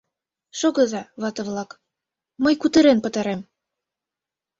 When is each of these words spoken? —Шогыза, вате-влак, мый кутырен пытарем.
—Шогыза, 0.59 1.01
вате-влак, 1.21 1.71
мый 2.43 2.55
кутырен 2.61 2.99
пытарем. 3.03 3.41